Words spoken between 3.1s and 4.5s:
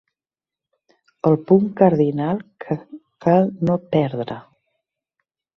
cal no perdre.